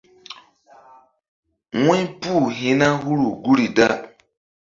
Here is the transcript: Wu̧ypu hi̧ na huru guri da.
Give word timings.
Wu̧ypu 1.83 2.33
hi̧ 2.57 2.73
na 2.79 2.87
huru 3.01 3.29
guri 3.43 3.67
da. 3.75 3.87